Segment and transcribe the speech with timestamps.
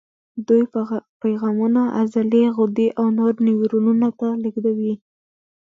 [0.47, 0.63] دوی
[1.21, 4.93] پیغامونه عضلې، غدې او نورو نیورونونو ته لېږدوي.